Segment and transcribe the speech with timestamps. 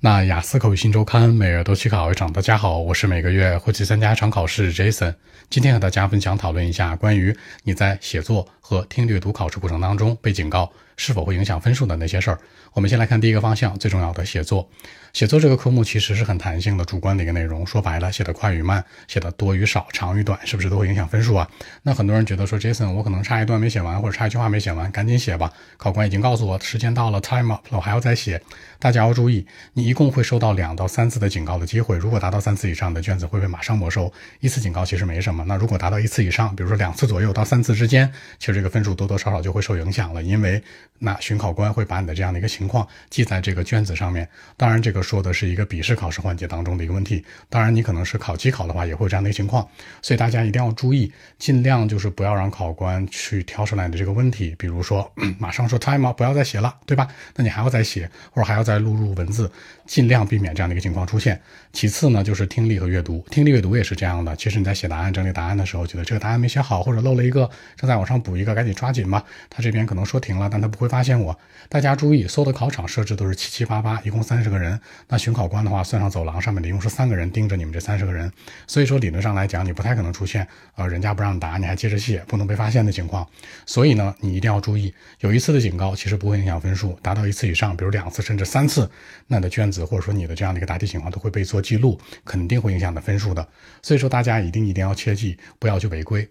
[0.00, 5.12] 那雅思口语新周刊每月都去考一场，大家好，我是每个月会去参加一场考试 Jason。
[5.50, 12.38] 今天和大家分享讨论一下关于你在写作和听力读考试过程当中被警告是否会影响分数的那些事儿。
[12.74, 14.68] 我们先来看第一个方向，最重要的写作。
[15.14, 17.66] 写作这个科目其实是很弹性的，主观的一个内容。
[17.66, 21.48] 说白了，写的快与慢，写的多与少，长与短，是不是都会影响分数啊？
[21.82, 25.50] 那很多人觉得说，Jason，我可能差一段没写完，或者差一句话没写完，赶紧写吧。
[25.78, 28.40] 考官已经告诉我时间到了，time up，我还要再写。
[28.78, 31.96] 大家要注意，你一共会收到两到三次的警告的机会。
[31.96, 34.12] 如果达到三次以上的卷子会被马上没收。
[34.40, 35.42] 一次警告其实没什么。
[35.48, 40.62] 那如果达到一次以上，比如说两次左右到三次之间，其实这个分数多多少少就会受影响了，因为
[40.98, 44.28] 那巡考官会把你的这样的一个情况记在这个卷子上面。
[44.56, 47.24] 当然，这个说的是一个笔试考试环节当中的一个问题。
[47.48, 49.66] 当然，你可能是考机考的话，也会有这样的一个情况。
[50.02, 57.08] 所以大家一定要注意，尽量就是不要让考官去挑出来的这个问题，比如说 马上说 time 啊，不要再写了，对吧？
[57.34, 58.68] 那你还要再写，或者还要。
[58.68, 59.50] 再录入文字，
[59.86, 61.40] 尽量避免这样的一个情况出现。
[61.72, 64.36] 其次呢，就是听力和阅读，听力阅读也是这样的。
[64.36, 69.24] 其实你在写答案、整理答案的时候，觉得这个答案没写好，或者漏了一个，正在往上补一个，赶紧抓紧吧。
[69.48, 71.34] 他这边可能说停了，但他不会发现我。
[71.70, 74.78] 大家注意，所有的考场设置都是七七八八，一共三十个人。
[75.08, 78.30] 那巡考官的话，算上走廊上面的，一共是三个人盯着你们这三十个人。
[78.66, 83.26] 所以说理论上来讲，你不太可能出现呃人家不让答，你还接着写，不能被发现的情况。
[83.64, 88.58] 所以呢，你一定要注意，有一次的警告其实不会影响分数，达到一次以上，比如两次甚至三。
[88.58, 88.90] 三次，
[89.28, 93.46] 那你的卷子或者说你的这样的一个答题情况都会被做记录，肯定会影响的分数的。
[93.82, 96.28] 所以说大家一定一定要切记，不要去违规。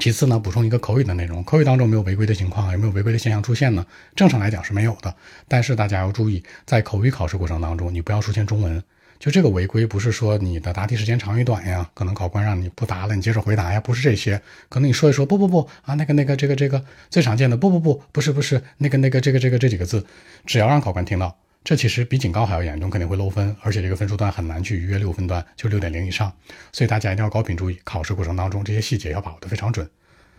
[0.00, 3.86] 其次呢，补充一个口语的内容，口语当中没有违规的情况，有没有违规的现象出现呢？
[4.16, 5.14] 正常来讲是没有的。
[5.46, 8.82] 但是大家要注意，在口语考试过程当中，你不要出现中文。
[9.20, 14.40] 就这个违规不是说你的答题时间长与短呀，可能考官让你不答了，你接着回答呀，不是这些。
[14.68, 20.04] 可能你说一说，不不不啊，那个那个这个这个最常见的，不不不，不是不是那个那个这个这个这几个字，
[20.46, 21.36] 只要让考官听到。
[21.64, 26.32] 这其实比警告还要严重，肯定会漏分，而且这个分数段很难去逾越六分段，就六点零以上。
[26.72, 29.88] 所以大家一定要高频注意，考试过程当中这些细节要把握的非常准。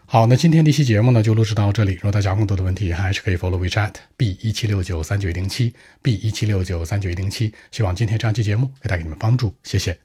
[0.06, 1.94] 好，那今天这期节目呢就录制到这里。
[1.94, 7.53] 如果大家有更多的问题，还是可以 follow WeChat B 一七六九三九一零七 B 一七六九三九一零七。
[7.72, 9.97] 希望今天这样期节目可以带给你们帮助，谢谢。